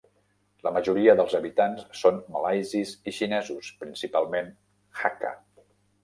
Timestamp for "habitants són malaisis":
1.39-2.93